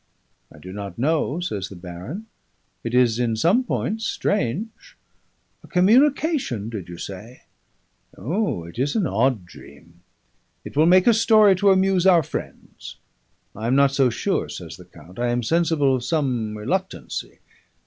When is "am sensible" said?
15.29-15.95